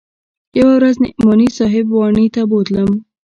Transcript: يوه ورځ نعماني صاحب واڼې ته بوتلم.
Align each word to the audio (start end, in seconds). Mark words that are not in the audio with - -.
يوه 0.57 0.73
ورځ 0.77 0.95
نعماني 1.03 1.49
صاحب 1.57 1.85
واڼې 1.91 2.25
ته 2.35 2.41
بوتلم. 2.49 2.91